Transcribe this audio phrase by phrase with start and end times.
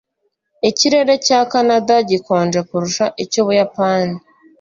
[0.69, 4.15] Ikirere cya Kanada gikonje kurusha icyUbuyapani